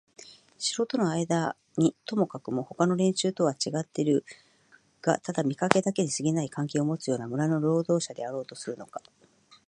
[0.57, 4.25] 城とのあいだにともかくもほかの連中とはちがってはいる
[4.99, 8.99] がただ見かけだけにすぎない関係をもつような村の労働者であろうとするのか、